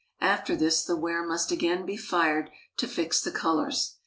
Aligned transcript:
After 0.19 0.55
this 0.55 0.83
the 0.83 0.95
ware 0.97 1.23
must 1.27 1.51
again 1.51 1.85
be 1.85 1.95
fired 1.95 2.49
to 2.77 2.87
fix 2.87 3.21
the 3.21 3.29
colors. 3.29 3.97